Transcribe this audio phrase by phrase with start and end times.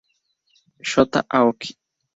[0.89, 1.69] Shota Aoki